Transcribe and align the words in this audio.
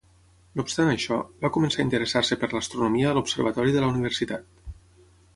No 0.59 0.63
obstant 0.67 0.87
això, 0.93 1.17
va 1.45 1.51
començar 1.57 1.81
a 1.83 1.85
interessar-se 1.87 2.37
per 2.43 2.49
l'astronomia 2.53 3.11
a 3.11 3.15
l'observatori 3.17 3.75
de 3.75 3.85
la 3.85 3.91
universitat. 3.93 4.65